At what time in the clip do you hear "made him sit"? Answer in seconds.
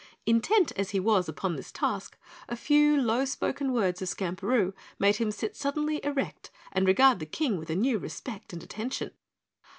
4.97-5.55